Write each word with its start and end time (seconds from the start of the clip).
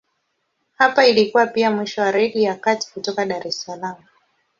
Hapa 0.77 1.05
ilikuwa 1.07 1.47
pia 1.47 1.71
mwisho 1.71 2.01
wa 2.01 2.11
Reli 2.11 2.43
ya 2.43 2.55
Kati 2.55 2.91
kutoka 2.93 3.25
Dar 3.25 3.47
es 3.47 3.61
Salaam. 3.61 3.95